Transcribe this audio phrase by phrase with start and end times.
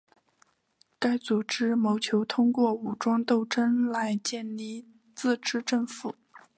[0.97, 6.15] 该组织谋求通过武装斗争来建立自治政府。